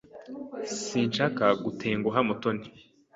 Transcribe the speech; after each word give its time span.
Sinshaka 0.83 1.45
gutenguha 1.63 2.19
Mutoni. 2.27 2.65